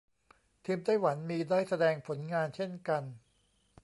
[0.65, 3.03] ทีมไต้หวันมีได้แสดงผลงานเช่นกัน